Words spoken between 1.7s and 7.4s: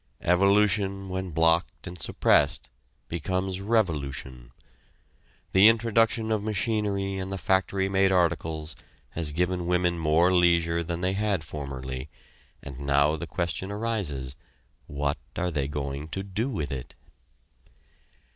and suppressed becomes revolution. The introduction of machinery and the